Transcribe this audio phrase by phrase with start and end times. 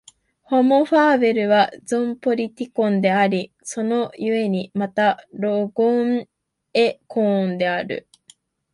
[0.41, 6.27] ホモ・ファーベルはゾーン・ポリティコンであり、その故にまたロゴン・
[6.73, 8.07] エコーンである。